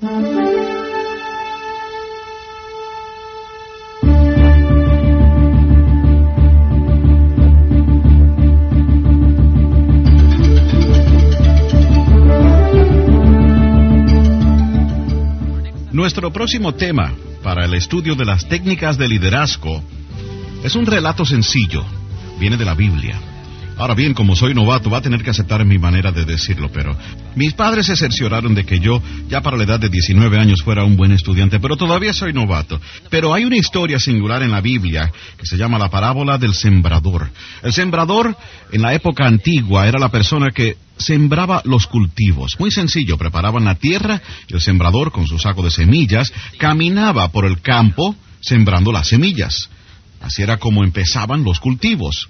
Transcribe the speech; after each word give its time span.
Nuestro 0.00 0.12
próximo 16.32 16.74
tema 16.74 17.12
para 17.42 17.64
el 17.64 17.74
estudio 17.74 18.14
de 18.14 18.24
las 18.24 18.46
técnicas 18.46 18.98
de 18.98 19.08
liderazgo 19.08 19.82
es 20.62 20.76
un 20.76 20.86
relato 20.86 21.24
sencillo, 21.24 21.84
viene 22.38 22.56
de 22.56 22.64
la 22.64 22.74
Biblia. 22.74 23.37
Ahora 23.78 23.94
bien, 23.94 24.12
como 24.12 24.34
soy 24.34 24.54
novato, 24.54 24.90
va 24.90 24.98
a 24.98 25.02
tener 25.02 25.22
que 25.22 25.30
aceptar 25.30 25.64
mi 25.64 25.78
manera 25.78 26.10
de 26.10 26.24
decirlo, 26.24 26.68
pero 26.72 26.96
mis 27.36 27.54
padres 27.54 27.86
se 27.86 27.94
cercioraron 27.94 28.52
de 28.52 28.64
que 28.64 28.80
yo, 28.80 29.00
ya 29.28 29.40
para 29.40 29.56
la 29.56 29.62
edad 29.62 29.78
de 29.78 29.88
19 29.88 30.36
años, 30.36 30.62
fuera 30.62 30.82
un 30.82 30.96
buen 30.96 31.12
estudiante, 31.12 31.60
pero 31.60 31.76
todavía 31.76 32.12
soy 32.12 32.32
novato. 32.32 32.80
Pero 33.08 33.32
hay 33.32 33.44
una 33.44 33.56
historia 33.56 34.00
singular 34.00 34.42
en 34.42 34.50
la 34.50 34.60
Biblia 34.60 35.12
que 35.36 35.46
se 35.46 35.56
llama 35.56 35.78
la 35.78 35.90
parábola 35.90 36.38
del 36.38 36.54
sembrador. 36.54 37.30
El 37.62 37.72
sembrador, 37.72 38.36
en 38.72 38.82
la 38.82 38.94
época 38.94 39.26
antigua, 39.28 39.86
era 39.86 40.00
la 40.00 40.08
persona 40.08 40.50
que 40.50 40.76
sembraba 40.96 41.62
los 41.64 41.86
cultivos. 41.86 42.56
Muy 42.58 42.72
sencillo, 42.72 43.16
preparaban 43.16 43.64
la 43.64 43.76
tierra 43.76 44.20
y 44.48 44.54
el 44.54 44.60
sembrador, 44.60 45.12
con 45.12 45.28
su 45.28 45.38
saco 45.38 45.62
de 45.62 45.70
semillas, 45.70 46.32
caminaba 46.58 47.28
por 47.28 47.46
el 47.46 47.60
campo 47.60 48.16
sembrando 48.40 48.90
las 48.90 49.06
semillas. 49.06 49.70
Así 50.20 50.42
era 50.42 50.56
como 50.56 50.82
empezaban 50.82 51.44
los 51.44 51.60
cultivos. 51.60 52.28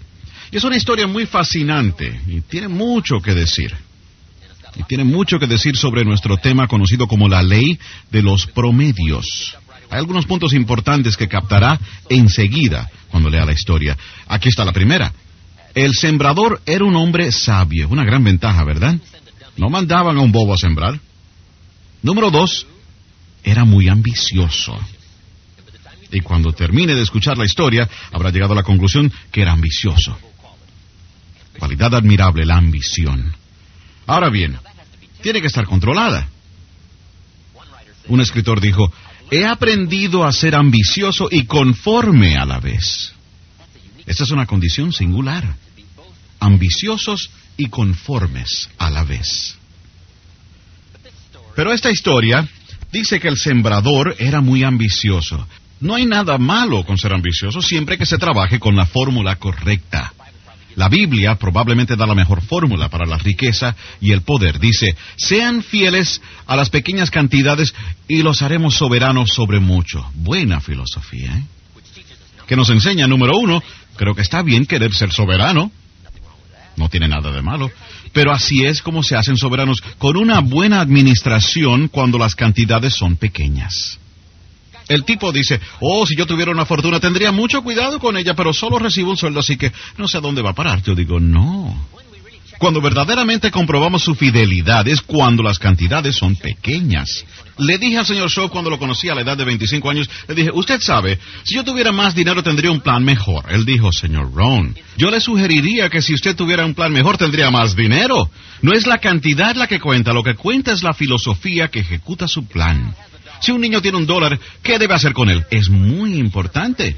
Y 0.51 0.57
es 0.57 0.65
una 0.65 0.77
historia 0.77 1.07
muy 1.07 1.27
fascinante 1.27 2.21
y 2.27 2.41
tiene 2.41 2.69
mucho 2.69 3.21
que 3.21 3.35
decir. 3.35 3.75
Y 4.77 4.83
tiene 4.85 5.05
mucho 5.05 5.39
que 5.39 5.47
decir 5.47 5.77
sobre 5.77 6.05
nuestro 6.05 6.37
tema 6.37 6.69
conocido 6.69 7.07
como 7.07 7.29
la 7.29 7.43
ley 7.43 7.79
de 8.11 8.23
los 8.23 8.47
promedios. 8.47 9.57
Hay 9.91 9.99
algunos 9.99 10.27
puntos 10.27 10.53
importantes 10.53 11.17
que 11.17 11.29
captará 11.29 11.79
enseguida 12.09 12.91
cuando 13.11 13.31
lea 13.31 13.45
la 13.45 13.53
historia. 13.53 13.97
Aquí 14.27 14.49
está 14.49 14.65
la 14.65 14.73
primera. 14.73 15.13
El 15.75 15.95
sembrador 15.95 16.61
era 16.67 16.85
un 16.85 16.97
hombre 16.97 17.33
sabio, 17.33 17.89
una 17.89 18.05
gran 18.05 18.23
ventaja, 18.25 18.65
¿verdad? 18.65 18.97
No 19.57 19.69
mandaban 19.69 20.17
a 20.17 20.21
un 20.21 20.33
bobo 20.33 20.55
a 20.55 20.59
sembrar. 20.59 20.99
Número 22.03 22.31
dos, 22.31 22.67
era 23.43 23.65
muy 23.65 23.89
ambicioso. 23.89 24.79
Y 26.11 26.21
cuando 26.21 26.53
termine 26.53 26.95
de 26.95 27.03
escuchar 27.03 27.37
la 27.37 27.45
historia, 27.45 27.89
habrá 28.13 28.31
llegado 28.31 28.53
a 28.53 28.57
la 28.57 28.63
conclusión 28.63 29.13
que 29.31 29.43
era 29.43 29.53
ambicioso. 29.53 30.19
Admirable, 31.87 32.45
la 32.45 32.57
ambición. 32.57 33.35
Ahora 34.07 34.31
bien, 34.31 34.59
tiene 35.23 35.41
que 35.41 35.47
estar 35.47 35.67
controlada. 35.67 36.29
Un 38.09 38.21
escritor 38.21 38.61
dijo, 38.61 38.93
he 39.31 39.45
aprendido 39.45 40.25
a 40.25 40.33
ser 40.33 40.55
ambicioso 40.55 41.29
y 41.31 41.45
conforme 41.45 42.37
a 42.37 42.45
la 42.45 42.61
vez. 42.61 43.13
Esta 44.07 44.25
es 44.25 44.31
una 44.31 44.47
condición 44.47 44.93
singular. 44.93 45.57
Ambiciosos 46.41 47.31
y 47.57 47.67
conformes 47.67 48.71
a 48.79 48.91
la 48.91 49.05
vez. 49.05 49.57
Pero 51.55 51.73
esta 51.73 51.91
historia 51.91 52.49
dice 52.93 53.21
que 53.21 53.29
el 53.29 53.37
sembrador 53.37 54.15
era 54.19 54.41
muy 54.41 54.63
ambicioso. 54.63 55.47
No 55.81 55.95
hay 55.95 56.07
nada 56.07 56.39
malo 56.39 56.85
con 56.85 56.97
ser 56.97 57.13
ambicioso 57.13 57.61
siempre 57.61 57.99
que 57.99 58.07
se 58.07 58.19
trabaje 58.19 58.59
con 58.59 58.77
la 58.77 58.87
fórmula 58.87 59.37
correcta. 59.37 60.13
La 60.79 60.89
Biblia 60.89 61.35
probablemente 61.35 61.97
da 61.97 62.07
la 62.07 62.15
mejor 62.15 62.41
fórmula 62.41 62.89
para 62.89 63.05
la 63.05 63.19
riqueza 63.19 63.75
y 64.01 64.13
el 64.13 64.23
poder. 64.23 64.61
Dice, 64.61 64.97
sean 65.17 65.65
fieles 65.65 66.23
a 66.47 66.55
las 66.55 66.71
pequeñas 66.71 67.11
cantidades 67.11 67.75
y 68.07 68.23
los 68.23 68.43
haremos 68.43 68.77
soberanos 68.77 69.31
sobre 69.31 69.59
mucho. 69.59 70.09
Buena 70.15 70.61
filosofía, 70.61 71.37
¿eh? 71.37 71.43
Que 72.47 72.55
nos 72.55 72.71
enseña, 72.71 73.09
número 73.09 73.37
uno, 73.37 73.61
creo 73.97 74.15
que 74.15 74.23
está 74.23 74.43
bien 74.43 74.67
querer 74.67 74.95
ser 74.95 75.11
soberano. 75.11 75.73
No 76.77 76.89
tiene 76.89 77.09
nada 77.09 77.33
de 77.33 77.43
malo. 77.43 77.73
Pero 78.13 78.31
así 78.31 78.65
es 78.65 78.81
como 78.81 79.03
se 79.03 79.17
hacen 79.17 79.37
soberanos, 79.37 79.83
con 79.99 80.17
una 80.17 80.39
buena 80.39 80.81
administración 80.81 81.89
cuando 81.89 82.19
las 82.19 82.37
cantidades 82.37 82.95
son 82.95 83.17
pequeñas. 83.17 83.99
El 84.89 85.05
tipo 85.05 85.33
dice, 85.33 85.61
oh, 85.81 86.07
si 86.07 86.17
yo 86.17 86.27
tuviera 86.27 86.51
una 86.51 86.65
fortuna 86.65 86.99
tendría 86.99 87.31
mucho 87.31 87.63
cuidado 87.63 87.99
con 87.99 88.17
ella, 88.17 88.35
pero 88.35 88.53
solo 88.53 88.79
recibo 88.79 89.11
un 89.11 89.17
sueldo, 89.17 89.41
así 89.41 89.57
que 89.57 89.73
no 89.97 90.09
sé 90.09 90.19
a 90.19 90.21
dónde 90.21 90.43
va 90.43 90.51
a 90.51 90.55
parar. 90.55 90.83
Yo 90.83 90.95
digo, 90.95 91.21
no. 91.21 91.89
Cuando 92.59 92.81
verdaderamente 92.81 93.53
comprobamos 93.53 94.03
su 94.03 94.17
fidelidad 94.17 94.87
es 94.89 95.01
cuando 95.01 95.45
las 95.45 95.61
cantidades 95.61 96.17
son 96.17 96.35
pequeñas. 96.35 97.25
Le 97.59 97.79
dije 97.79 97.99
al 97.99 98.07
señor 98.07 98.31
Shaw 98.31 98.49
cuando 98.49 98.69
lo 98.69 98.81
conocí 98.81 99.09
a 99.09 99.15
la 99.15 99.21
edad 99.21 99.37
de 99.37 99.45
25 99.45 99.89
años, 99.89 100.11
le 100.27 100.35
dije, 100.35 100.51
usted 100.53 100.81
sabe, 100.81 101.21
si 101.45 101.55
yo 101.55 101.63
tuviera 101.63 101.93
más 101.93 102.17
dinero 102.17 102.43
tendría 102.43 102.73
un 102.73 102.81
plan 102.81 103.05
mejor. 103.05 103.45
Él 103.49 103.65
dijo, 103.65 103.93
señor 103.93 104.33
Ron, 104.35 104.77
yo 104.97 105.09
le 105.11 105.21
sugeriría 105.21 105.89
que 105.89 106.03
si 106.03 106.15
usted 106.15 106.35
tuviera 106.35 106.65
un 106.65 106.75
plan 106.75 106.93
mejor 106.93 107.17
tendría 107.17 107.51
más 107.51 107.77
dinero. 107.77 108.29
No 108.61 108.73
es 108.73 108.89
la 108.89 108.99
cantidad 108.99 109.55
la 109.55 109.69
que 109.69 109.79
cuenta, 109.79 110.13
lo 110.13 110.25
que 110.25 110.35
cuenta 110.35 110.73
es 110.73 110.83
la 110.83 110.95
filosofía 110.95 111.69
que 111.69 111.81
ejecuta 111.81 112.27
su 112.27 112.47
plan. 112.47 112.93
Si 113.41 113.53
un 113.53 113.61
niño 113.61 113.81
tiene 113.81 113.99
un 113.99 114.07
dólar, 114.07 114.39
¿qué 114.63 114.79
debe 114.79 114.95
hacer 114.95 115.13
con 115.13 115.31
él? 115.31 115.45
Es 115.51 115.69
muy 115.69 116.17
importante. 116.17 116.97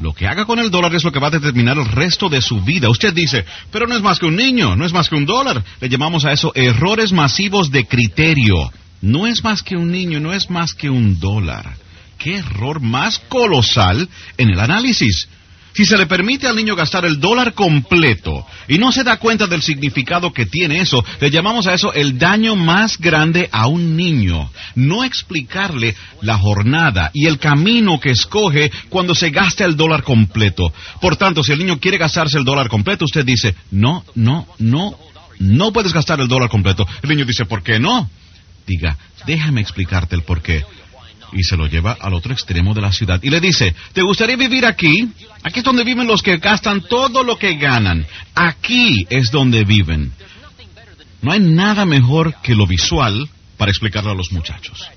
Lo 0.00 0.14
que 0.14 0.26
haga 0.26 0.46
con 0.46 0.58
el 0.58 0.70
dólar 0.70 0.94
es 0.94 1.04
lo 1.04 1.12
que 1.12 1.18
va 1.18 1.28
a 1.28 1.32
determinar 1.32 1.76
el 1.76 1.86
resto 1.86 2.28
de 2.28 2.40
su 2.40 2.60
vida. 2.60 2.88
Usted 2.88 3.12
dice, 3.12 3.44
pero 3.70 3.86
no 3.86 3.94
es 3.94 4.02
más 4.02 4.18
que 4.18 4.26
un 4.26 4.36
niño, 4.36 4.74
no 4.76 4.86
es 4.86 4.92
más 4.92 5.08
que 5.08 5.16
un 5.16 5.26
dólar. 5.26 5.62
Le 5.80 5.88
llamamos 5.88 6.24
a 6.24 6.32
eso 6.32 6.52
errores 6.54 7.12
masivos 7.12 7.70
de 7.70 7.86
criterio. 7.86 8.72
No 9.02 9.26
es 9.26 9.44
más 9.44 9.62
que 9.62 9.76
un 9.76 9.90
niño, 9.90 10.20
no 10.20 10.32
es 10.32 10.48
más 10.48 10.74
que 10.74 10.88
un 10.88 11.18
dólar. 11.20 11.76
¿Qué 12.18 12.36
error 12.36 12.80
más 12.80 13.18
colosal 13.18 14.08
en 14.36 14.50
el 14.50 14.60
análisis? 14.60 15.28
Si 15.72 15.84
se 15.84 15.96
le 15.96 16.06
permite 16.06 16.46
al 16.46 16.56
niño 16.56 16.74
gastar 16.74 17.04
el 17.04 17.20
dólar 17.20 17.54
completo 17.54 18.46
y 18.68 18.78
no 18.78 18.90
se 18.90 19.04
da 19.04 19.18
cuenta 19.18 19.46
del 19.46 19.62
significado 19.62 20.32
que 20.32 20.46
tiene 20.46 20.80
eso, 20.80 21.04
le 21.20 21.30
llamamos 21.30 21.66
a 21.66 21.74
eso 21.74 21.92
el 21.92 22.18
daño 22.18 22.56
más 22.56 22.98
grande 22.98 23.48
a 23.52 23.66
un 23.66 23.96
niño. 23.96 24.50
No 24.74 25.04
explicarle 25.04 25.94
la 26.22 26.38
jornada 26.38 27.10
y 27.14 27.26
el 27.26 27.38
camino 27.38 28.00
que 28.00 28.10
escoge 28.10 28.70
cuando 28.88 29.14
se 29.14 29.30
gasta 29.30 29.64
el 29.64 29.76
dólar 29.76 30.02
completo. 30.02 30.72
Por 31.00 31.16
tanto, 31.16 31.42
si 31.42 31.52
el 31.52 31.58
niño 31.58 31.78
quiere 31.78 31.98
gastarse 31.98 32.38
el 32.38 32.44
dólar 32.44 32.68
completo, 32.68 33.04
usted 33.04 33.24
dice, 33.24 33.54
no, 33.70 34.04
no, 34.14 34.46
no, 34.58 34.96
no 35.38 35.72
puedes 35.72 35.92
gastar 35.92 36.20
el 36.20 36.28
dólar 36.28 36.48
completo. 36.48 36.86
El 37.02 37.10
niño 37.10 37.24
dice, 37.24 37.44
¿por 37.44 37.62
qué 37.62 37.78
no? 37.78 38.10
Diga, 38.66 38.96
déjame 39.26 39.60
explicarte 39.60 40.16
el 40.16 40.22
por 40.22 40.42
qué 40.42 40.64
y 41.32 41.42
se 41.42 41.56
lo 41.56 41.66
lleva 41.66 41.96
al 42.00 42.14
otro 42.14 42.32
extremo 42.32 42.74
de 42.74 42.80
la 42.80 42.92
ciudad 42.92 43.20
y 43.22 43.30
le 43.30 43.40
dice, 43.40 43.74
¿te 43.92 44.02
gustaría 44.02 44.36
vivir 44.36 44.66
aquí? 44.66 45.08
Aquí 45.42 45.60
es 45.60 45.64
donde 45.64 45.84
viven 45.84 46.06
los 46.06 46.22
que 46.22 46.38
gastan 46.38 46.82
todo 46.82 47.22
lo 47.22 47.38
que 47.38 47.54
ganan. 47.54 48.06
Aquí 48.34 49.06
es 49.10 49.30
donde 49.30 49.64
viven. 49.64 50.12
No 51.22 51.32
hay 51.32 51.40
nada 51.40 51.84
mejor 51.84 52.34
que 52.42 52.54
lo 52.54 52.66
visual 52.66 53.28
para 53.56 53.70
explicarlo 53.70 54.10
a 54.10 54.14
los 54.14 54.32
muchachos. 54.32 54.88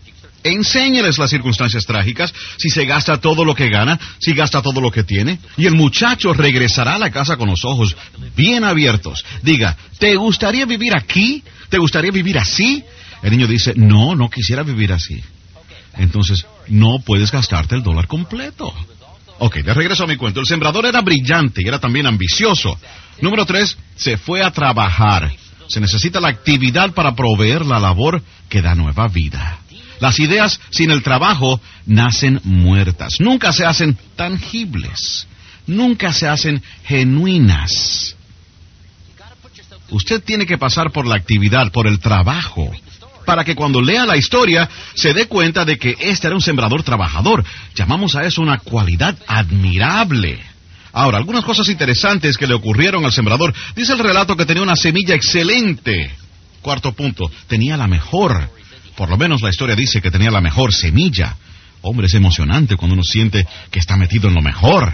Enséñales 0.44 1.18
las 1.18 1.30
circunstancias 1.30 1.86
trágicas, 1.86 2.34
si 2.58 2.70
se 2.70 2.86
gasta 2.86 3.18
todo 3.20 3.46
lo 3.46 3.56
que 3.56 3.70
gana, 3.70 3.98
si 4.20 4.34
gasta 4.34 4.62
todo 4.62 4.82
lo 4.82 4.92
que 4.92 5.04
tiene, 5.04 5.40
y 5.56 5.66
el 5.66 5.76
muchacho 5.76 6.34
regresará 6.34 6.96
a 6.96 7.00
la 7.00 7.12
casa 7.12 7.38
con 7.38 7.50
los 7.50 7.64
ojos 7.64 7.96
bien 8.36 8.66
abiertos. 8.66 9.24
Diga, 9.42 9.78
¿te 10.00 10.16
gustaría 10.16 10.66
vivir 10.66 10.96
aquí? 10.96 11.44
¿Te 11.70 11.78
gustaría 11.78 12.12
vivir 12.12 12.38
así? 12.38 12.84
El 13.22 13.32
niño 13.32 13.48
dice, 13.48 13.74
no, 13.78 14.16
no 14.16 14.30
quisiera 14.30 14.64
vivir 14.64 14.92
así 14.92 15.24
entonces 15.98 16.46
no 16.68 17.00
puedes 17.00 17.32
gastarte 17.32 17.76
el 17.76 17.84
dólar 17.84 18.08
completo. 18.08 18.74
Ok, 19.40 19.58
de 19.58 19.74
regreso 19.74 20.04
a 20.04 20.08
mi 20.08 20.16
cuento. 20.16 20.40
El 20.40 20.46
sembrador 20.46 20.86
era 20.86 21.02
brillante 21.02 21.62
y 21.64 21.68
era 21.68 21.80
también 21.80 22.06
ambicioso. 22.06 22.78
Número 23.22 23.46
tres, 23.46 23.78
se 23.96 24.18
fue 24.18 24.42
a 24.44 24.52
trabajar. 24.52 25.32
Se 25.68 25.80
necesita 25.80 26.20
la 26.20 26.30
actividad 26.30 26.94
para 26.94 27.16
proveer 27.16 27.66
la 27.66 27.80
labor 27.80 28.22
que 28.50 28.62
da 28.62 28.76
nueva 28.76 29.08
vida. 29.08 29.60
Las 30.00 30.20
ideas 30.20 30.60
sin 30.70 30.92
el 30.92 31.04
trabajo 31.04 31.62
nacen 31.86 32.40
muertas. 32.44 33.14
Nunca 33.20 33.54
se 33.54 33.66
hacen 33.66 33.98
tangibles. 34.16 35.28
Nunca 35.66 36.12
se 36.12 36.28
hacen 36.28 36.62
genuinas. 36.84 38.16
Usted 39.90 40.24
tiene 40.24 40.46
que 40.46 40.58
pasar 40.58 40.92
por 40.92 41.06
la 41.06 41.16
actividad, 41.16 41.72
por 41.72 41.88
el 41.88 42.00
trabajo, 42.00 42.72
para 43.26 43.44
que 43.44 43.56
cuando 43.56 43.82
lea 43.82 44.06
la 44.06 44.18
historia 44.18 44.70
se 44.96 45.14
dé 45.14 45.28
cuenta 45.28 45.66
de 45.66 45.78
que 45.78 45.96
este 46.00 46.28
era 46.28 46.36
un 46.36 46.42
sembrador 46.42 46.84
trabajador. 46.84 47.44
Llamamos 47.76 48.16
a 48.16 48.26
eso 48.26 48.42
una 48.42 48.60
cualidad 48.60 49.18
admirable. 49.28 50.40
Ahora, 50.94 51.18
algunas 51.18 51.44
cosas 51.44 51.68
interesantes 51.70 52.38
que 52.38 52.46
le 52.46 52.54
ocurrieron 52.54 53.04
al 53.04 53.12
sembrador. 53.12 53.54
Dice 53.76 53.94
el 53.94 54.00
relato 54.00 54.38
que 54.38 54.46
tenía 54.46 54.62
una 54.62 54.76
semilla 54.76 55.16
excelente. 55.16 56.12
Cuarto 56.62 56.94
punto, 56.94 57.32
tenía 57.48 57.76
la 57.78 57.88
mejor. 57.88 58.50
Por 58.96 59.10
lo 59.10 59.18
menos 59.18 59.42
la 59.42 59.50
historia 59.50 59.76
dice 59.76 60.02
que 60.02 60.12
tenía 60.12 60.30
la 60.30 60.40
mejor 60.40 60.74
semilla. 60.74 61.36
Hombre, 61.82 62.08
es 62.08 62.14
emocionante 62.14 62.78
cuando 62.78 62.94
uno 62.94 63.04
siente 63.04 63.46
que 63.72 63.80
está 63.80 63.98
metido 63.98 64.30
en 64.30 64.36
lo 64.36 64.42
mejor. 64.42 64.94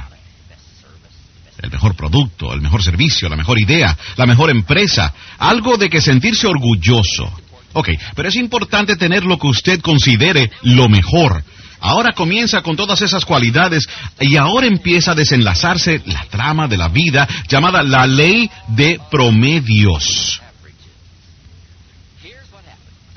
El 1.62 1.70
mejor 1.70 1.96
producto, 1.96 2.54
el 2.54 2.62
mejor 2.62 2.82
servicio, 2.82 3.28
la 3.28 3.36
mejor 3.36 3.60
idea, 3.60 3.96
la 4.16 4.26
mejor 4.26 4.50
empresa. 4.50 5.14
Algo 5.38 5.78
de 5.78 5.90
que 5.90 6.00
sentirse 6.00 6.48
orgulloso. 6.48 7.30
Ok, 7.74 7.90
pero 8.16 8.30
es 8.30 8.36
importante 8.36 8.96
tener 8.96 9.24
lo 9.24 9.38
que 9.38 9.48
usted 9.48 9.82
considere 9.82 10.52
lo 10.64 10.90
mejor. 10.90 11.44
Ahora 11.82 12.12
comienza 12.14 12.62
con 12.62 12.76
todas 12.76 13.02
esas 13.02 13.24
cualidades 13.24 13.88
y 14.20 14.36
ahora 14.36 14.68
empieza 14.68 15.12
a 15.12 15.16
desenlazarse 15.16 16.02
la 16.06 16.26
trama 16.26 16.68
de 16.68 16.78
la 16.78 16.90
vida 16.90 17.28
llamada 17.48 17.84
la 17.84 18.06
ley 18.06 18.50
de 18.68 19.00
promedios. 19.10 20.42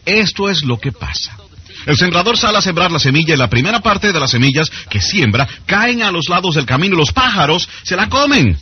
Esto 0.05 0.49
es 0.49 0.63
lo 0.63 0.79
que 0.79 0.93
pasa. 0.93 1.37
El 1.87 1.97
sembrador 1.97 2.39
sale 2.39 2.59
a 2.59 2.63
sembrar 2.63 2.93
la 2.93 3.01
semilla 3.01 3.35
y 3.35 3.39
la 3.39 3.51
primera 3.51 3.81
parte 3.81 4.13
de 4.13 4.21
las 4.21 4.31
semillas 4.31 4.71
que 4.89 5.01
siembra 5.01 5.49
caen 5.67 6.03
a 6.03 6.13
los 6.13 6.29
lados 6.29 6.55
del 6.55 6.67
camino 6.67 6.95
y 6.95 6.99
los 6.99 7.13
pájaros 7.13 7.69
se 7.83 7.97
la 7.97 8.09
comen. 8.09 8.57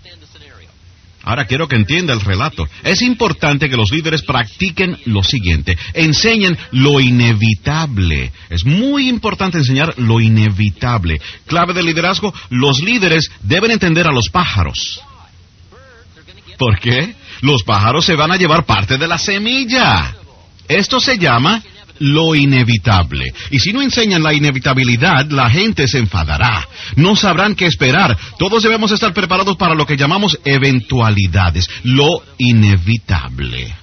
Ahora 1.22 1.44
quiero 1.44 1.68
que 1.68 1.76
entienda 1.76 2.14
el 2.14 2.20
relato. 2.20 2.66
Es 2.82 3.02
importante 3.02 3.68
que 3.68 3.76
los 3.76 3.90
líderes 3.90 4.22
practiquen 4.22 4.98
lo 5.04 5.22
siguiente. 5.22 5.76
Enseñen 5.92 6.56
lo 6.72 6.98
inevitable. 6.98 8.32
Es 8.48 8.64
muy 8.64 9.08
importante 9.08 9.58
enseñar 9.58 9.94
lo 9.98 10.20
inevitable. 10.20 11.20
Clave 11.46 11.74
del 11.74 11.86
liderazgo, 11.86 12.32
los 12.48 12.80
líderes 12.80 13.30
deben 13.42 13.70
entender 13.70 14.06
a 14.06 14.12
los 14.12 14.30
pájaros. 14.30 15.02
¿Por 16.58 16.78
qué? 16.78 17.14
Los 17.42 17.64
pájaros 17.64 18.04
se 18.04 18.16
van 18.16 18.32
a 18.32 18.36
llevar 18.36 18.64
parte 18.64 18.96
de 18.96 19.08
la 19.08 19.18
semilla. 19.18 20.14
Esto 20.68 21.00
se 21.00 21.18
llama 21.18 21.62
lo 22.00 22.34
inevitable. 22.34 23.32
Y 23.50 23.58
si 23.58 23.72
no 23.72 23.80
enseñan 23.80 24.22
la 24.22 24.34
inevitabilidad, 24.34 25.30
la 25.30 25.48
gente 25.48 25.86
se 25.86 25.98
enfadará. 25.98 26.66
No 26.96 27.14
sabrán 27.14 27.54
qué 27.54 27.66
esperar. 27.66 28.16
Todos 28.38 28.62
debemos 28.62 28.90
estar 28.90 29.14
preparados 29.14 29.56
para 29.56 29.74
lo 29.74 29.86
que 29.86 29.96
llamamos 29.96 30.38
eventualidades, 30.44 31.68
lo 31.84 32.22
inevitable. 32.38 33.74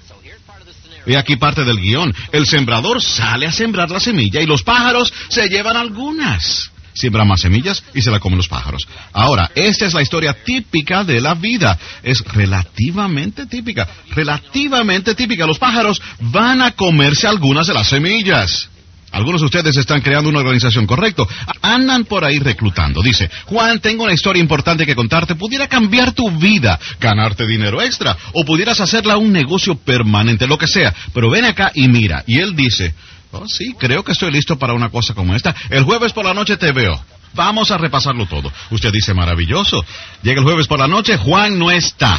Y 1.06 1.16
aquí 1.16 1.38
parte 1.38 1.64
del 1.64 1.80
guion. 1.80 2.14
El 2.34 2.46
sembrador 2.46 3.02
sale 3.02 3.48
a 3.48 3.52
sembrar 3.52 3.90
la 3.90 4.00
semilla 4.00 4.42
y 4.42 4.46
los 4.46 4.64
pájaros 4.64 5.14
se 5.30 5.48
llevan 5.48 5.78
algunas 5.78 6.72
siembra 6.98 7.26
más 7.26 7.42
semillas 7.42 7.84
y 7.94 8.02
se 8.02 8.12
la 8.12 8.20
comen 8.20 8.38
los 8.38 8.48
pájaros. 8.48 8.88
Ahora, 9.14 9.52
esta 9.56 9.86
es 9.86 9.94
la 9.94 10.02
historia 10.02 10.34
típica 10.44 11.04
de 11.04 11.22
la 11.22 11.36
vida. 11.36 11.78
Es 12.04 12.24
relativamente 12.34 13.46
típica, 13.46 13.88
relativamente 14.12 15.16
típica. 15.16 15.46
Los 15.46 15.60
pájaros 15.60 16.02
van 16.20 16.62
a 16.62 16.72
comerse 16.72 17.28
algunas 17.28 17.68
de 17.68 17.74
las 17.74 17.88
semillas. 17.88 18.70
Algunos 19.12 19.40
de 19.42 19.46
ustedes 19.46 19.78
están 19.78 20.02
creando 20.02 20.30
una 20.30 20.40
organización, 20.40 20.86
correcto. 20.86 21.28
Andan 21.62 22.06
por 22.06 22.26
ahí 22.26 22.40
reclutando. 22.40 23.02
Dice, 23.02 23.30
Juan, 23.46 23.80
tengo 23.80 24.04
una 24.04 24.14
historia 24.14 24.42
importante 24.42 24.86
que 24.86 24.96
contarte. 24.96 25.36
Pudiera 25.36 25.68
cambiar 25.68 26.12
tu 26.12 26.30
vida, 26.30 26.78
ganarte 27.00 27.48
dinero 27.48 27.82
extra, 27.82 28.18
o 28.34 28.44
pudieras 28.44 28.82
hacerla 28.82 29.18
un 29.18 29.32
negocio 29.32 29.76
permanente, 29.76 30.46
lo 30.46 30.58
que 30.58 30.68
sea. 30.68 30.94
Pero 31.14 31.30
ven 31.30 31.46
acá 31.46 31.72
y 31.74 31.88
mira. 31.88 32.24
Y 32.28 32.40
él 32.40 32.56
dice, 32.56 32.94
Oh, 33.32 33.48
sí, 33.48 33.74
creo 33.78 34.04
que 34.04 34.14
estoy 34.14 34.32
listo 34.32 34.58
para 34.58 34.74
una 34.74 34.90
cosa 34.90 35.14
como 35.14 35.36
esta. 35.36 35.56
El 35.70 35.84
jueves 35.84 36.14
por 36.14 36.26
la 36.26 36.34
noche 36.34 36.58
te 36.58 36.72
veo. 36.72 37.00
Vamos 37.34 37.72
a 37.72 37.78
repasarlo 37.78 38.26
todo. 38.26 38.52
Usted 38.72 38.92
dice, 38.92 39.14
maravilloso. 39.14 39.84
Llega 40.24 40.40
el 40.40 40.46
jueves 40.46 40.68
por 40.68 40.80
la 40.80 40.88
noche, 40.88 41.18
Juan 41.18 41.60
no 41.60 41.70
está. 41.70 42.18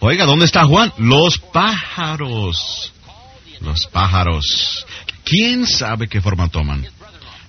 Oiga, 0.00 0.24
¿dónde 0.24 0.46
está 0.46 0.64
Juan? 0.64 0.92
Los 0.98 1.38
pájaros. 1.38 2.92
Los 3.60 3.86
pájaros. 3.86 4.86
¿Quién 5.24 5.66
sabe 5.66 6.08
qué 6.08 6.20
forma 6.20 6.48
toman? 6.48 6.86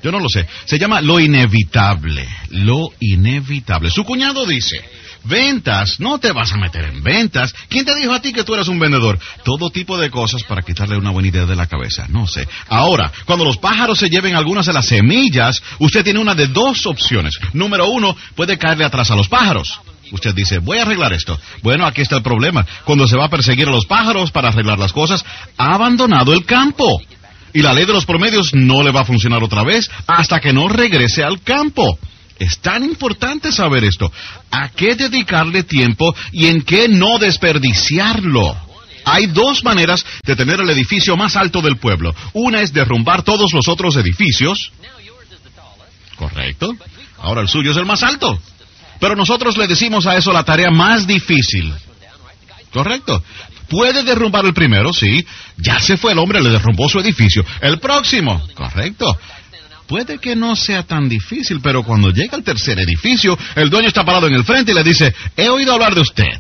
Yo 0.04 0.12
no 0.12 0.20
lo 0.20 0.30
sé. 0.30 0.48
Se 0.66 0.78
llama 0.78 1.02
lo 1.02 1.20
inevitable. 1.20 2.28
Lo 2.50 2.90
inevitable. 3.00 3.90
Su 3.90 4.04
cuñado 4.04 4.46
dice, 4.46 4.84
Ventas, 5.24 6.00
no 6.00 6.18
te 6.20 6.32
vas 6.32 6.52
a 6.52 6.58
meter 6.58 6.86
en 6.86 7.04
ventas. 7.04 7.54
¿Quién 7.70 7.86
te 7.86 7.96
dijo 7.96 8.12
a 8.12 8.22
ti 8.22 8.34
que 8.34 8.44
tú 8.44 8.54
eras 8.54 8.68
un 8.68 8.80
vendedor? 8.80 9.20
Todo 9.44 9.70
tipo 9.70 9.98
de 9.98 10.10
cosas 10.10 10.44
para 10.44 10.64
quitarle 10.64 10.98
una 10.98 11.12
buena 11.12 11.30
idea 11.30 11.46
de 11.46 11.56
la 11.56 11.68
cabeza, 11.68 12.08
no 12.10 12.28
sé. 12.28 12.48
Ahora, 12.68 13.12
cuando 13.26 13.46
los 13.46 13.58
pájaros 13.58 14.00
se 14.00 14.10
lleven 14.10 14.36
algunas 14.36 14.66
de 14.66 14.74
las 14.74 14.88
semillas, 14.88 15.62
usted 15.80 16.04
tiene 16.04 16.20
una 16.20 16.34
de 16.34 16.48
dos 16.48 16.86
opciones. 16.86 17.36
Número 17.54 17.88
uno, 17.90 18.16
puede 18.36 18.58
caerle 18.58 18.86
atrás 18.86 19.12
a 19.12 19.16
los 19.16 19.28
pájaros. 19.28 19.80
Usted 20.12 20.34
dice, 20.34 20.60
voy 20.60 20.80
a 20.80 20.82
arreglar 20.82 21.14
esto. 21.14 21.40
Bueno, 21.62 21.86
aquí 21.86 22.02
está 22.02 22.18
el 22.18 22.24
problema. 22.24 22.66
Cuando 22.84 23.08
se 23.08 23.16
va 23.16 23.26
a 23.26 23.30
perseguir 23.30 23.68
a 23.68 23.72
los 23.72 23.86
pájaros 23.86 24.32
para 24.32 24.50
arreglar 24.50 24.78
las 24.78 24.92
cosas, 24.92 25.24
ha 25.58 25.76
abandonado 25.76 26.34
el 26.34 26.46
campo. 26.46 27.00
Y 27.54 27.62
la 27.62 27.74
ley 27.74 27.86
de 27.86 27.94
los 27.94 28.06
promedios 28.06 28.54
no 28.54 28.84
le 28.84 28.92
va 28.92 29.02
a 29.02 29.06
funcionar 29.06 29.44
otra 29.44 29.64
vez 29.64 29.90
hasta 30.08 30.40
que 30.40 30.54
no 30.54 30.68
regrese 30.68 31.24
al 31.24 31.42
campo. 31.42 31.98
Es 32.42 32.58
tan 32.58 32.84
importante 32.84 33.52
saber 33.52 33.84
esto. 33.84 34.12
¿A 34.50 34.70
qué 34.70 34.96
dedicarle 34.96 35.62
tiempo 35.62 36.16
y 36.32 36.48
en 36.48 36.64
qué 36.64 36.88
no 36.88 37.20
desperdiciarlo? 37.20 38.58
Hay 39.06 39.28
dos 39.28 39.64
maneras 39.64 40.04
de 40.24 40.36
tener 40.36 40.60
el 40.60 40.72
edificio 40.72 41.16
más 41.16 41.36
alto 41.36 41.62
del 41.62 41.78
pueblo. 41.78 42.16
Una 42.34 42.62
es 42.62 42.74
derrumbar 42.74 43.22
todos 43.22 43.54
los 43.54 43.68
otros 43.68 43.96
edificios. 43.96 44.72
Correcto. 46.16 46.76
Ahora 47.20 47.42
el 47.42 47.48
suyo 47.48 47.74
es 47.74 47.78
el 47.78 47.86
más 47.86 48.02
alto. 48.02 48.42
Pero 49.00 49.16
nosotros 49.16 49.56
le 49.56 49.68
decimos 49.68 50.08
a 50.08 50.18
eso 50.18 50.34
la 50.34 50.44
tarea 50.44 50.72
más 50.72 51.06
difícil. 51.06 51.72
Correcto. 52.74 53.24
Puede 53.70 54.02
derrumbar 54.02 54.46
el 54.46 54.56
primero, 54.56 54.94
sí. 54.94 55.24
Ya 55.58 55.80
se 55.80 55.96
fue 55.96 56.14
el 56.14 56.18
hombre, 56.18 56.42
le 56.42 56.50
derrumbó 56.50 56.90
su 56.90 57.00
edificio. 57.00 57.46
El 57.62 57.80
próximo. 57.80 58.42
Correcto 58.56 59.16
puede 59.92 60.20
que 60.20 60.38
no 60.38 60.56
sea 60.56 60.84
tan 60.84 61.10
difícil, 61.10 61.60
pero 61.62 61.84
cuando 61.84 62.12
llega 62.12 62.38
al 62.38 62.46
tercer 62.46 62.80
edificio, 62.80 63.38
el 63.56 63.70
dueño 63.70 63.90
está 63.90 64.06
parado 64.06 64.26
en 64.26 64.34
el 64.36 64.46
frente 64.46 64.72
y 64.72 64.74
le 64.74 64.86
dice, 64.86 65.14
he 65.36 65.50
oído 65.50 65.74
hablar 65.74 65.94
de 65.94 66.00
usted. 66.00 66.40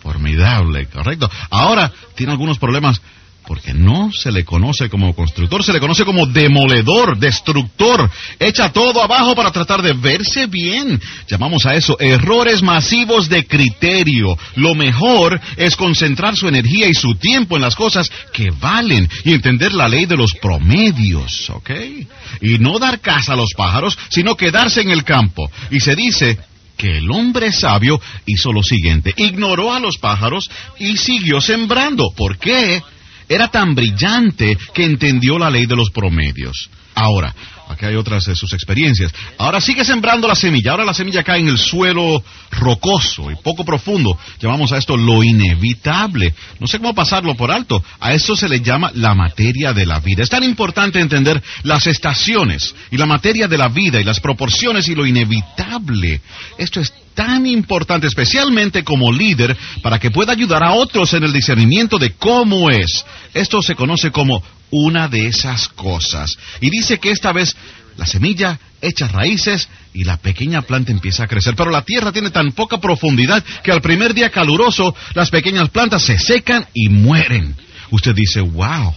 Formidable, 0.00 0.86
correcto. 0.86 1.30
Ahora 1.50 1.92
tiene 2.16 2.32
algunos 2.32 2.58
problemas 2.58 3.00
porque 3.48 3.72
no 3.72 4.12
se 4.12 4.30
le 4.30 4.44
conoce 4.44 4.90
como 4.90 5.14
constructor, 5.14 5.64
se 5.64 5.72
le 5.72 5.80
conoce 5.80 6.04
como 6.04 6.26
demoledor, 6.26 7.18
destructor. 7.18 8.10
Echa 8.38 8.70
todo 8.74 9.02
abajo 9.02 9.34
para 9.34 9.50
tratar 9.50 9.80
de 9.80 9.94
verse 9.94 10.46
bien. 10.48 11.00
Llamamos 11.26 11.64
a 11.64 11.74
eso 11.74 11.96
errores 11.98 12.62
masivos 12.62 13.30
de 13.30 13.46
criterio. 13.46 14.36
Lo 14.56 14.74
mejor 14.74 15.40
es 15.56 15.76
concentrar 15.76 16.36
su 16.36 16.46
energía 16.46 16.88
y 16.88 16.94
su 16.94 17.14
tiempo 17.14 17.56
en 17.56 17.62
las 17.62 17.74
cosas 17.74 18.12
que 18.34 18.50
valen 18.50 19.08
y 19.24 19.32
entender 19.32 19.72
la 19.72 19.88
ley 19.88 20.04
de 20.04 20.18
los 20.18 20.34
promedios, 20.34 21.48
¿ok? 21.48 21.70
Y 22.42 22.58
no 22.58 22.78
dar 22.78 23.00
caza 23.00 23.32
a 23.32 23.36
los 23.36 23.54
pájaros, 23.56 23.98
sino 24.10 24.36
quedarse 24.36 24.82
en 24.82 24.90
el 24.90 25.04
campo. 25.04 25.50
Y 25.70 25.80
se 25.80 25.96
dice 25.96 26.38
que 26.76 26.98
el 26.98 27.10
hombre 27.10 27.50
sabio 27.50 27.98
hizo 28.26 28.52
lo 28.52 28.62
siguiente, 28.62 29.14
ignoró 29.16 29.72
a 29.72 29.80
los 29.80 29.96
pájaros 29.96 30.50
y 30.78 30.98
siguió 30.98 31.40
sembrando. 31.40 32.10
¿Por 32.14 32.36
qué? 32.36 32.82
Era 33.28 33.48
tan 33.48 33.74
brillante 33.74 34.56
que 34.72 34.84
entendió 34.84 35.38
la 35.38 35.50
ley 35.50 35.66
de 35.66 35.76
los 35.76 35.90
promedios. 35.90 36.70
Ahora, 36.94 37.32
aquí 37.68 37.84
hay 37.84 37.94
otras 37.94 38.24
de 38.24 38.34
sus 38.34 38.52
experiencias. 38.52 39.12
Ahora 39.38 39.60
sigue 39.60 39.84
sembrando 39.84 40.26
la 40.26 40.34
semilla. 40.34 40.72
Ahora 40.72 40.84
la 40.84 40.94
semilla 40.94 41.22
cae 41.22 41.38
en 41.38 41.46
el 41.48 41.58
suelo 41.58 42.24
rocoso 42.50 43.30
y 43.30 43.36
poco 43.36 43.64
profundo. 43.64 44.18
Llamamos 44.40 44.72
a 44.72 44.78
esto 44.78 44.96
lo 44.96 45.22
inevitable. 45.22 46.34
No 46.58 46.66
sé 46.66 46.78
cómo 46.78 46.94
pasarlo 46.94 47.36
por 47.36 47.52
alto. 47.52 47.84
A 48.00 48.14
eso 48.14 48.34
se 48.34 48.48
le 48.48 48.60
llama 48.62 48.90
la 48.94 49.14
materia 49.14 49.72
de 49.72 49.86
la 49.86 50.00
vida. 50.00 50.24
Es 50.24 50.30
tan 50.30 50.42
importante 50.42 50.98
entender 50.98 51.40
las 51.62 51.86
estaciones 51.86 52.74
y 52.90 52.96
la 52.96 53.06
materia 53.06 53.46
de 53.46 53.58
la 53.58 53.68
vida 53.68 54.00
y 54.00 54.04
las 54.04 54.18
proporciones 54.18 54.88
y 54.88 54.96
lo 54.96 55.06
inevitable. 55.06 55.67
Esto 56.56 56.80
es 56.80 56.92
tan 57.14 57.46
importante, 57.46 58.06
especialmente 58.06 58.84
como 58.84 59.12
líder, 59.12 59.56
para 59.82 59.98
que 59.98 60.10
pueda 60.10 60.32
ayudar 60.32 60.62
a 60.62 60.72
otros 60.72 61.14
en 61.14 61.24
el 61.24 61.32
discernimiento 61.32 61.98
de 61.98 62.12
cómo 62.12 62.70
es. 62.70 63.04
Esto 63.34 63.60
se 63.62 63.74
conoce 63.74 64.10
como 64.10 64.42
una 64.70 65.08
de 65.08 65.26
esas 65.26 65.68
cosas. 65.68 66.36
Y 66.60 66.70
dice 66.70 66.98
que 66.98 67.10
esta 67.10 67.32
vez 67.32 67.56
la 67.96 68.06
semilla 68.06 68.58
echa 68.80 69.08
raíces 69.08 69.68
y 69.92 70.04
la 70.04 70.16
pequeña 70.18 70.62
planta 70.62 70.92
empieza 70.92 71.24
a 71.24 71.26
crecer. 71.26 71.56
Pero 71.56 71.70
la 71.70 71.82
tierra 71.82 72.12
tiene 72.12 72.30
tan 72.30 72.52
poca 72.52 72.78
profundidad 72.78 73.44
que 73.64 73.72
al 73.72 73.80
primer 73.80 74.14
día 74.14 74.30
caluroso 74.30 74.94
las 75.14 75.30
pequeñas 75.30 75.70
plantas 75.70 76.02
se 76.02 76.18
secan 76.18 76.66
y 76.74 76.88
mueren. 76.88 77.56
Usted 77.90 78.14
dice, 78.14 78.40
wow, 78.40 78.94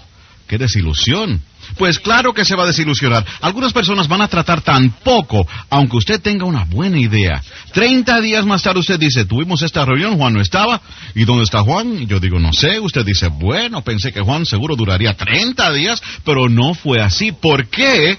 qué 0.47 0.57
desilusión. 0.57 1.41
Pues 1.77 1.99
claro 1.99 2.33
que 2.33 2.45
se 2.45 2.55
va 2.55 2.63
a 2.63 2.67
desilusionar. 2.67 3.25
Algunas 3.41 3.73
personas 3.73 4.07
van 4.07 4.21
a 4.21 4.27
tratar 4.27 4.61
tan 4.61 4.89
poco, 4.89 5.47
aunque 5.69 5.97
usted 5.97 6.21
tenga 6.21 6.45
una 6.45 6.65
buena 6.65 6.99
idea. 6.99 7.41
Treinta 7.73 8.21
días 8.21 8.45
más 8.45 8.61
tarde 8.61 8.79
usted 8.79 8.99
dice, 8.99 9.25
tuvimos 9.25 9.61
esta 9.61 9.85
reunión, 9.85 10.17
Juan 10.17 10.33
no 10.33 10.41
estaba. 10.41 10.81
¿Y 11.15 11.25
dónde 11.25 11.43
está 11.43 11.61
Juan? 11.61 12.07
Yo 12.07 12.19
digo, 12.19 12.39
no 12.39 12.53
sé. 12.53 12.79
Usted 12.79 13.05
dice, 13.05 13.27
bueno, 13.27 13.81
pensé 13.81 14.11
que 14.11 14.21
Juan 14.21 14.45
seguro 14.45 14.75
duraría 14.75 15.15
treinta 15.15 15.71
días, 15.71 16.01
pero 16.23 16.49
no 16.49 16.73
fue 16.73 17.01
así. 17.01 17.31
¿Por 17.31 17.67
qué? 17.67 18.17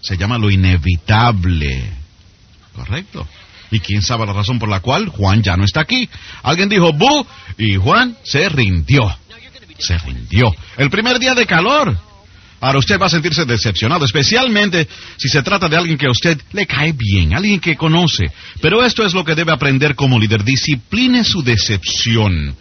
Se 0.00 0.16
llama 0.16 0.38
lo 0.38 0.50
inevitable. 0.50 1.90
Correcto. 2.74 3.26
Y 3.70 3.80
quién 3.80 4.02
sabe 4.02 4.26
la 4.26 4.32
razón 4.32 4.58
por 4.58 4.68
la 4.68 4.80
cual 4.80 5.08
Juan 5.08 5.42
ya 5.42 5.56
no 5.56 5.64
está 5.64 5.80
aquí. 5.80 6.08
Alguien 6.42 6.68
dijo, 6.68 6.92
bu, 6.92 7.26
y 7.58 7.76
Juan 7.76 8.16
se 8.22 8.48
rindió. 8.48 9.16
Se 9.78 9.98
rindió. 9.98 10.54
El 10.76 10.90
primer 10.90 11.18
día 11.18 11.34
de 11.34 11.46
calor. 11.46 11.96
Ahora 12.64 12.78
usted 12.78 12.98
va 12.98 13.06
a 13.06 13.10
sentirse 13.10 13.44
decepcionado, 13.44 14.06
especialmente 14.06 14.88
si 15.18 15.28
se 15.28 15.42
trata 15.42 15.68
de 15.68 15.76
alguien 15.76 15.98
que 15.98 16.06
a 16.06 16.10
usted 16.10 16.40
le 16.52 16.66
cae 16.66 16.92
bien, 16.92 17.34
alguien 17.34 17.60
que 17.60 17.76
conoce. 17.76 18.24
Pero 18.62 18.82
esto 18.82 19.04
es 19.04 19.12
lo 19.12 19.22
que 19.22 19.34
debe 19.34 19.52
aprender 19.52 19.94
como 19.94 20.18
líder. 20.18 20.42
Discipline 20.42 21.24
su 21.24 21.42
decepción. 21.42 22.56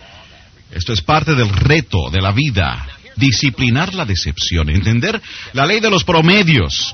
Esto 0.72 0.92
es 0.92 1.02
parte 1.02 1.36
del 1.36 1.48
reto 1.48 2.10
de 2.12 2.22
la 2.22 2.34
vida. 2.34 2.86
Disciplinar 3.16 3.94
la 3.94 4.04
decepción, 4.04 4.70
entender 4.70 5.22
la 5.54 5.66
ley 5.66 5.80
de 5.80 5.90
los 5.90 6.04
promedios. 6.04 6.94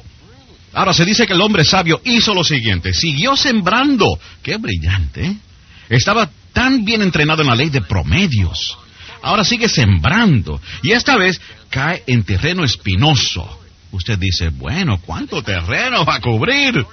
Ahora 0.74 0.94
se 0.94 1.04
dice 1.04 1.26
que 1.26 1.34
el 1.34 1.42
hombre 1.42 1.66
sabio 1.66 2.02
hizo 2.06 2.36
lo 2.36 2.44
siguiente, 2.44 2.94
siguió 2.94 3.36
sembrando. 3.36 4.06
Qué 4.44 4.58
brillante. 4.58 5.26
¿eh? 5.26 5.36
Estaba 5.90 6.30
tan 6.54 6.86
bien 6.86 7.02
entrenado 7.02 7.42
en 7.42 7.48
la 7.48 7.56
ley 7.56 7.72
de 7.72 7.82
promedios. 7.82 8.78
Ahora 9.22 9.44
sigue 9.44 9.70
sembrando 9.70 10.62
y 10.82 10.92
esta 10.92 11.18
vez 11.18 11.40
cae 11.70 12.04
en 12.08 12.24
terreno 12.24 12.64
espinoso. 12.64 13.60
Usted 13.92 14.18
dice, 14.18 14.50
bueno, 14.50 15.00
¿cuánto 15.04 15.42
terreno 15.42 16.06
va 16.06 16.16
a 16.16 16.22
cubrir? 16.22 16.86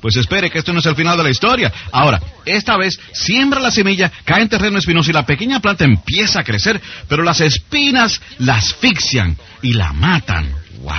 Pues 0.00 0.16
espere 0.16 0.50
que 0.50 0.58
esto 0.58 0.72
no 0.72 0.80
es 0.80 0.86
el 0.86 0.96
final 0.96 1.16
de 1.16 1.22
la 1.22 1.30
historia. 1.30 1.72
Ahora, 1.92 2.20
esta 2.44 2.76
vez 2.76 2.98
siembra 3.12 3.60
la 3.60 3.70
semilla, 3.70 4.10
cae 4.24 4.42
en 4.42 4.48
terreno 4.48 4.78
espinoso 4.78 5.10
y 5.10 5.14
la 5.14 5.24
pequeña 5.24 5.60
planta 5.60 5.84
empieza 5.84 6.40
a 6.40 6.44
crecer, 6.44 6.80
pero 7.08 7.22
las 7.22 7.40
espinas 7.40 8.20
la 8.38 8.56
asfixian 8.56 9.36
y 9.62 9.74
la 9.74 9.92
matan. 9.92 10.52
¡Wow! 10.80 10.94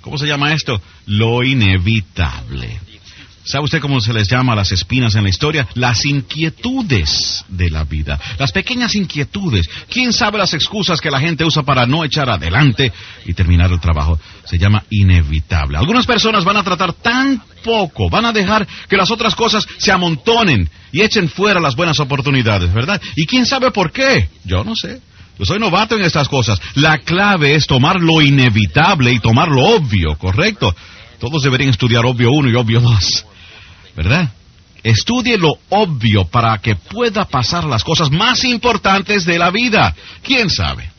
¿Cómo 0.00 0.18
se 0.18 0.26
llama 0.26 0.52
esto? 0.52 0.82
Lo 1.06 1.44
inevitable. 1.44 2.80
¿Sabe 3.46 3.64
usted 3.64 3.80
cómo 3.80 4.00
se 4.00 4.12
les 4.12 4.28
llama 4.28 4.54
a 4.54 4.56
las 4.56 4.72
espinas 4.72 5.14
en 5.14 5.22
la 5.22 5.28
historia? 5.28 5.68
Las 5.74 6.04
inquietudes 6.04 7.44
de 7.46 7.70
la 7.70 7.84
vida. 7.84 8.18
Las 8.40 8.50
pequeñas 8.50 8.96
inquietudes. 8.96 9.68
¿Quién 9.88 10.12
sabe 10.12 10.36
las 10.36 10.52
excusas 10.52 11.00
que 11.00 11.12
la 11.12 11.20
gente 11.20 11.44
usa 11.44 11.62
para 11.62 11.86
no 11.86 12.02
echar 12.02 12.28
adelante 12.28 12.92
y 13.24 13.34
terminar 13.34 13.70
el 13.70 13.78
trabajo? 13.78 14.18
Se 14.44 14.58
llama 14.58 14.82
inevitable. 14.90 15.78
Algunas 15.78 16.06
personas 16.06 16.44
van 16.44 16.56
a 16.56 16.64
tratar 16.64 16.92
tan 16.94 17.40
poco, 17.62 18.10
van 18.10 18.26
a 18.26 18.32
dejar 18.32 18.66
que 18.88 18.96
las 18.96 19.12
otras 19.12 19.36
cosas 19.36 19.64
se 19.78 19.92
amontonen 19.92 20.68
y 20.90 21.02
echen 21.02 21.28
fuera 21.28 21.60
las 21.60 21.76
buenas 21.76 22.00
oportunidades, 22.00 22.74
¿verdad? 22.74 23.00
¿Y 23.14 23.26
quién 23.26 23.46
sabe 23.46 23.70
por 23.70 23.92
qué? 23.92 24.28
Yo 24.44 24.64
no 24.64 24.74
sé. 24.74 25.00
Yo 25.38 25.44
soy 25.44 25.60
novato 25.60 25.96
en 25.96 26.02
estas 26.02 26.28
cosas. 26.28 26.58
La 26.74 26.98
clave 26.98 27.54
es 27.54 27.68
tomar 27.68 28.00
lo 28.00 28.20
inevitable 28.22 29.12
y 29.12 29.20
tomar 29.20 29.48
lo 29.50 29.62
obvio, 29.66 30.18
¿correcto? 30.18 30.74
Todos 31.20 31.44
deberían 31.44 31.70
estudiar 31.70 32.04
obvio 32.04 32.32
uno 32.32 32.50
y 32.50 32.54
obvio 32.56 32.80
dos. 32.80 33.24
¿Verdad? 33.96 34.30
Estudie 34.82 35.36
lo 35.38 35.54
obvio 35.70 36.26
para 36.26 36.58
que 36.58 36.76
pueda 36.76 37.24
pasar 37.24 37.64
las 37.64 37.82
cosas 37.82 38.10
más 38.10 38.44
importantes 38.44 39.24
de 39.24 39.38
la 39.38 39.50
vida. 39.50 39.94
¿Quién 40.22 40.48
sabe? 40.48 40.90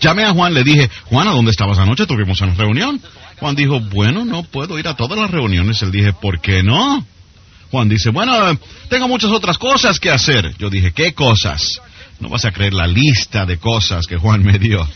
Llamé 0.00 0.24
a 0.24 0.32
Juan, 0.32 0.54
le 0.54 0.62
dije, 0.62 0.90
Juan, 1.06 1.28
¿a 1.28 1.32
dónde 1.32 1.50
estabas 1.50 1.78
anoche? 1.78 2.06
Tuvimos 2.06 2.40
una 2.40 2.54
reunión. 2.54 3.00
Juan 3.40 3.56
dijo, 3.56 3.80
bueno, 3.80 4.24
no 4.24 4.44
puedo 4.44 4.78
ir 4.78 4.86
a 4.86 4.94
todas 4.94 5.18
las 5.18 5.30
reuniones. 5.30 5.82
Él 5.82 5.90
dije, 5.90 6.12
¿por 6.12 6.40
qué 6.40 6.62
no? 6.62 7.04
Juan 7.72 7.88
dice, 7.88 8.10
bueno, 8.10 8.32
tengo 8.88 9.08
muchas 9.08 9.30
otras 9.30 9.58
cosas 9.58 9.98
que 9.98 10.10
hacer. 10.10 10.54
Yo 10.58 10.70
dije, 10.70 10.92
¿qué 10.92 11.14
cosas? 11.14 11.80
No 12.20 12.28
vas 12.28 12.44
a 12.44 12.52
creer 12.52 12.74
la 12.74 12.86
lista 12.86 13.46
de 13.46 13.58
cosas 13.58 14.06
que 14.06 14.18
Juan 14.18 14.44
me 14.44 14.58
dio. 14.58 14.86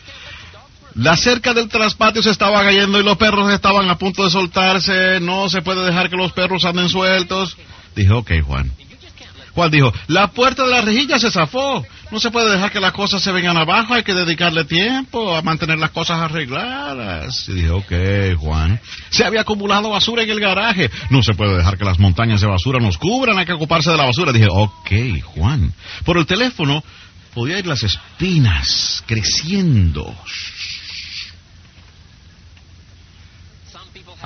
La 0.96 1.14
cerca 1.14 1.52
del 1.52 1.68
traspatio 1.68 2.22
se 2.22 2.30
estaba 2.30 2.62
cayendo 2.62 2.98
y 2.98 3.04
los 3.04 3.18
perros 3.18 3.52
estaban 3.52 3.88
a 3.90 3.98
punto 3.98 4.24
de 4.24 4.30
soltarse. 4.30 5.20
No 5.20 5.48
se 5.50 5.60
puede 5.60 5.84
dejar 5.84 6.08
que 6.08 6.16
los 6.16 6.32
perros 6.32 6.64
anden 6.64 6.88
sueltos. 6.88 7.56
Dije, 7.94 8.12
ok, 8.12 8.30
Juan. 8.42 8.72
Juan 9.52 9.70
dijo, 9.70 9.92
la 10.06 10.28
puerta 10.28 10.64
de 10.64 10.70
la 10.70 10.80
rejilla 10.80 11.18
se 11.18 11.30
zafó. 11.30 11.84
No 12.10 12.20
se 12.20 12.30
puede 12.30 12.50
dejar 12.50 12.70
que 12.70 12.80
las 12.80 12.92
cosas 12.92 13.22
se 13.22 13.30
vengan 13.32 13.58
abajo. 13.58 13.92
Hay 13.92 14.04
que 14.04 14.14
dedicarle 14.14 14.64
tiempo 14.64 15.34
a 15.34 15.42
mantener 15.42 15.78
las 15.78 15.90
cosas 15.90 16.18
arregladas. 16.18 17.46
Y 17.48 17.54
dije, 17.54 17.70
ok, 17.70 18.38
Juan. 18.38 18.80
Se 19.10 19.24
había 19.24 19.42
acumulado 19.42 19.90
basura 19.90 20.22
en 20.22 20.30
el 20.30 20.40
garaje. 20.40 20.90
No 21.10 21.22
se 21.22 21.34
puede 21.34 21.58
dejar 21.58 21.76
que 21.76 21.84
las 21.84 21.98
montañas 21.98 22.40
de 22.40 22.46
basura 22.46 22.80
nos 22.80 22.96
cubran. 22.96 23.38
Hay 23.38 23.44
que 23.44 23.52
ocuparse 23.52 23.90
de 23.90 23.98
la 23.98 24.06
basura. 24.06 24.32
Dije, 24.32 24.48
ok, 24.50 24.90
Juan. 25.24 25.74
Por 26.04 26.16
el 26.16 26.26
teléfono 26.26 26.82
podía 27.34 27.58
ir 27.58 27.66
las 27.66 27.82
espinas 27.82 29.02
creciendo. 29.06 30.14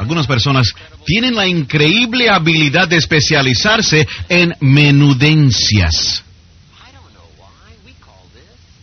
Algunas 0.01 0.27
personas 0.27 0.73
tienen 1.05 1.35
la 1.35 1.47
increíble 1.47 2.31
habilidad 2.31 2.89
de 2.89 2.97
especializarse 2.97 4.09
en 4.31 4.55
menudencias. 4.61 6.25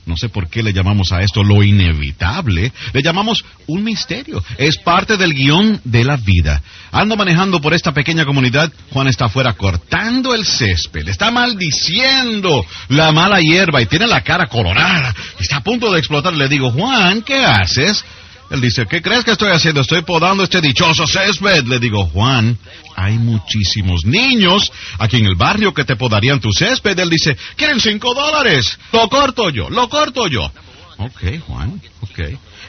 No 0.05 0.15
sé 0.15 0.29
por 0.29 0.47
qué 0.47 0.61
le 0.61 0.73
llamamos 0.73 1.11
a 1.11 1.23
esto 1.23 1.43
lo 1.43 1.63
inevitable. 1.63 2.71
Le 2.93 3.01
llamamos 3.01 3.43
un 3.65 3.83
misterio. 3.83 4.43
Es 4.59 4.77
parte 4.77 5.17
del 5.17 5.33
guion 5.33 5.81
de 5.83 6.03
la 6.03 6.17
vida. 6.17 6.61
Ando 6.91 7.17
manejando 7.17 7.59
por 7.59 7.73
esta 7.73 7.93
pequeña 7.93 8.23
comunidad. 8.23 8.71
Juan 8.91 9.07
está 9.07 9.25
afuera 9.25 9.53
cortando 9.53 10.35
el 10.35 10.45
césped. 10.45 11.07
Está 11.07 11.31
maldiciendo 11.31 12.63
la 12.89 13.11
mala 13.11 13.41
hierba 13.41 13.81
y 13.81 13.87
tiene 13.87 14.05
la 14.05 14.21
cara 14.21 14.45
colorada. 14.45 15.15
Está 15.39 15.57
a 15.57 15.63
punto 15.63 15.91
de 15.91 15.97
explotar. 15.97 16.35
Le 16.35 16.47
digo, 16.47 16.71
Juan, 16.71 17.23
¿qué 17.23 17.43
haces? 17.43 18.05
Él 18.49 18.61
dice, 18.61 18.85
¿qué 18.85 19.01
crees 19.01 19.25
que 19.25 19.31
estoy 19.31 19.51
haciendo? 19.51 19.81
Estoy 19.81 20.03
podando 20.03 20.43
este 20.43 20.61
dichoso 20.61 21.05
césped. 21.05 21.65
Le 21.65 21.79
digo, 21.79 22.05
Juan, 22.05 22.57
hay 22.95 23.17
muchísimos 23.17 24.05
niños 24.05 24.71
aquí 24.99 25.17
en 25.17 25.25
el 25.25 25.35
barrio 25.35 25.73
que 25.73 25.83
te 25.83 25.97
podarían 25.97 26.39
tu 26.39 26.51
césped. 26.53 26.97
Él 26.97 27.09
dice, 27.09 27.37
quieren 27.57 27.81
cinco 27.81 28.13
dólares. 28.13 28.79
Lo 28.93 29.09
corto 29.09 29.49
yo, 29.49 29.69
lo 29.69 29.89
corto 29.89 30.27
yo. 30.27 30.49
Ok, 30.97 31.39
Juan, 31.45 31.81
ok. 32.01 32.19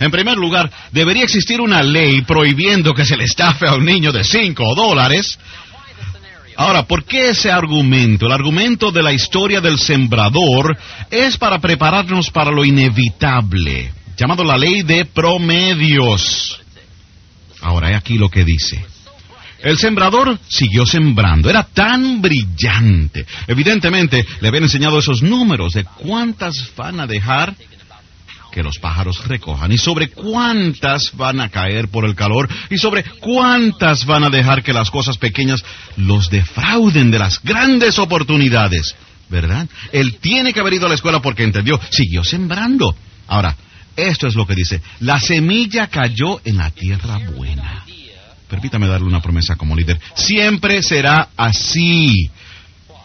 En 0.00 0.10
primer 0.10 0.36
lugar, 0.36 0.70
debería 0.90 1.24
existir 1.24 1.60
una 1.60 1.82
ley 1.82 2.22
prohibiendo 2.22 2.92
que 2.92 3.04
se 3.04 3.16
le 3.16 3.24
estafe 3.24 3.66
a 3.66 3.74
un 3.74 3.84
niño 3.84 4.10
de 4.10 4.24
cinco 4.24 4.74
dólares. 4.74 5.38
Ahora, 6.56 6.86
¿por 6.86 7.04
qué 7.04 7.30
ese 7.30 7.52
argumento? 7.52 8.26
El 8.26 8.32
argumento 8.32 8.90
de 8.90 9.02
la 9.02 9.12
historia 9.12 9.60
del 9.60 9.78
sembrador 9.78 10.76
es 11.08 11.36
para 11.36 11.60
prepararnos 11.60 12.30
para 12.30 12.50
lo 12.50 12.64
inevitable 12.64 13.92
llamado 14.18 14.44
la 14.44 14.58
ley 14.58 14.82
de 14.82 15.04
promedios. 15.04 16.60
Ahora, 17.60 17.90
he 17.90 17.94
aquí 17.94 18.18
lo 18.18 18.28
que 18.28 18.44
dice. 18.44 18.84
El 19.60 19.76
sembrador 19.76 20.38
siguió 20.48 20.86
sembrando, 20.86 21.50
era 21.50 21.64
tan 21.64 22.22
brillante. 22.22 23.26
Evidentemente, 23.46 24.24
le 24.40 24.48
habían 24.48 24.64
enseñado 24.64 24.98
esos 24.98 25.22
números 25.22 25.72
de 25.72 25.84
cuántas 25.84 26.70
van 26.76 27.00
a 27.00 27.06
dejar 27.06 27.56
que 28.52 28.62
los 28.62 28.78
pájaros 28.78 29.26
recojan 29.26 29.72
y 29.72 29.78
sobre 29.78 30.10
cuántas 30.10 31.12
van 31.14 31.40
a 31.40 31.48
caer 31.48 31.88
por 31.88 32.04
el 32.04 32.14
calor 32.14 32.48
y 32.70 32.78
sobre 32.78 33.04
cuántas 33.04 34.06
van 34.06 34.24
a 34.24 34.30
dejar 34.30 34.62
que 34.62 34.72
las 34.72 34.90
cosas 34.90 35.18
pequeñas 35.18 35.62
los 35.96 36.30
defrauden 36.30 37.10
de 37.10 37.18
las 37.18 37.42
grandes 37.42 37.98
oportunidades. 37.98 38.94
¿Verdad? 39.28 39.68
Él 39.92 40.16
tiene 40.20 40.54
que 40.54 40.60
haber 40.60 40.74
ido 40.74 40.86
a 40.86 40.88
la 40.88 40.94
escuela 40.94 41.20
porque 41.20 41.42
entendió, 41.42 41.78
siguió 41.90 42.24
sembrando. 42.24 42.96
Ahora, 43.26 43.54
esto 43.98 44.28
es 44.28 44.34
lo 44.34 44.46
que 44.46 44.54
dice. 44.54 44.80
La 45.00 45.18
semilla 45.18 45.88
cayó 45.88 46.40
en 46.44 46.56
la 46.56 46.70
tierra 46.70 47.18
buena. 47.36 47.84
Permítame 48.48 48.86
darle 48.86 49.06
una 49.06 49.20
promesa 49.20 49.56
como 49.56 49.76
líder. 49.76 50.00
Siempre 50.14 50.82
será 50.82 51.30
así. 51.36 52.30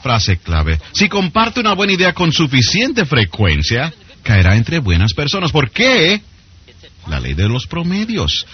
Frase 0.02 0.38
clave. 0.38 0.80
Si 0.94 1.10
comparte 1.10 1.60
una 1.60 1.74
buena 1.74 1.94
idea 1.94 2.14
con 2.14 2.32
suficiente 2.32 3.06
frecuencia, 3.06 3.92
caerá 4.22 4.56
entre 4.56 4.80
buenas 4.80 5.14
personas. 5.14 5.52
¿Por 5.52 5.72
qué? 5.72 6.22
La 7.08 7.20
ley 7.20 7.34
de 7.34 7.50
los 7.50 7.68
promedios. 7.68 8.46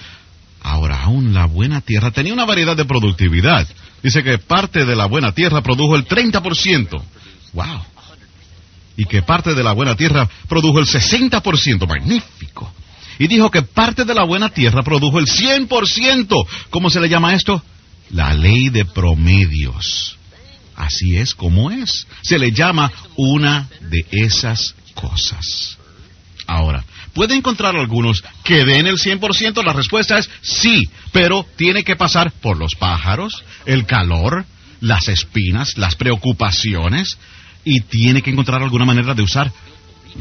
Ahora 0.61 1.03
aún 1.03 1.33
la 1.33 1.45
buena 1.45 1.81
tierra 1.81 2.11
tenía 2.11 2.33
una 2.33 2.45
variedad 2.45 2.75
de 2.75 2.85
productividad. 2.85 3.67
Dice 4.01 4.23
que 4.23 4.37
parte 4.37 4.85
de 4.85 4.95
la 4.95 5.05
buena 5.05 5.33
tierra 5.33 5.61
produjo 5.61 5.95
el 5.95 6.07
30%. 6.07 7.01
¡Wow! 7.53 7.81
Y 8.99 9.05
que 9.05 9.21
parte 9.21 9.53
de 9.53 9.63
la 9.63 9.71
buena 9.71 9.95
tierra 9.95 10.29
produjo 10.49 10.77
el 10.77 10.85
60%, 10.85 11.87
magnífico. 11.87 12.69
Y 13.17 13.29
dijo 13.29 13.49
que 13.49 13.61
parte 13.61 14.03
de 14.03 14.13
la 14.13 14.25
buena 14.25 14.49
tierra 14.49 14.83
produjo 14.83 15.19
el 15.19 15.25
100%. 15.25 16.45
¿Cómo 16.69 16.89
se 16.89 16.99
le 16.99 17.07
llama 17.07 17.33
esto? 17.33 17.63
La 18.09 18.33
ley 18.33 18.67
de 18.67 18.83
promedios. 18.83 20.17
Así 20.75 21.15
es 21.15 21.33
como 21.33 21.71
es. 21.71 22.07
Se 22.23 22.37
le 22.37 22.51
llama 22.51 22.91
una 23.15 23.69
de 23.89 24.05
esas 24.11 24.75
cosas. 24.95 25.77
Ahora, 26.45 26.83
¿puede 27.13 27.35
encontrar 27.35 27.77
algunos 27.77 28.21
que 28.43 28.65
den 28.65 28.85
el 28.85 28.97
100%? 28.97 29.63
La 29.63 29.71
respuesta 29.71 30.17
es 30.17 30.29
sí, 30.41 30.89
pero 31.13 31.45
tiene 31.55 31.85
que 31.85 31.95
pasar 31.95 32.33
por 32.41 32.57
los 32.57 32.75
pájaros, 32.75 33.45
el 33.65 33.85
calor, 33.85 34.45
las 34.81 35.07
espinas, 35.07 35.77
las 35.77 35.95
preocupaciones, 35.95 37.17
y 37.63 37.81
tiene 37.81 38.21
que 38.21 38.31
encontrar 38.31 38.61
alguna 38.61 38.85
manera 38.85 39.13
de 39.13 39.21
usar 39.21 39.51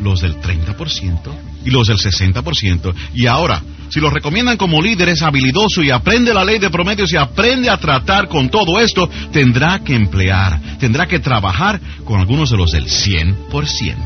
los 0.02 0.21
del 0.21 0.37
30% 0.40 1.21
y 1.64 1.71
los 1.71 1.88
del 1.88 1.99
60%. 1.99 2.95
Y 3.14 3.26
ahora, 3.26 3.62
si 3.90 4.00
los 4.00 4.12
recomiendan 4.12 4.57
como 4.57 4.83
líder, 4.83 5.09
es 5.11 5.23
habilidoso 5.23 5.83
y 5.83 5.90
aprende 5.90 6.35
la 6.35 6.45
ley 6.45 6.59
de 6.59 6.71
promedios 6.71 7.12
y 7.12 7.16
aprende 7.16 7.71
a 7.71 7.78
tratar 7.78 8.28
con 8.28 8.49
todo 8.49 8.78
esto, 8.80 9.09
tendrá 9.33 9.80
que 9.80 9.95
emplear, 9.95 10.78
tendrá 10.78 11.07
que 11.07 11.18
trabajar 11.18 11.80
con 12.04 12.21
algunos 12.21 12.50
de 12.50 12.57
los 12.57 12.73
del 12.73 12.87
100%, 12.87 13.97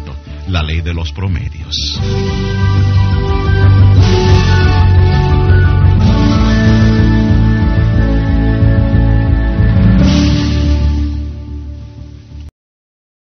la 0.49 0.63
ley 0.63 0.81
de 0.81 0.95
los 0.95 1.13
promedios. 1.13 2.01